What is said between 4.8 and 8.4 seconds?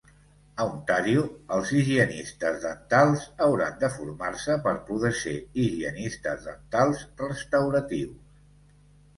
poder ser higienistes dentals restauratius.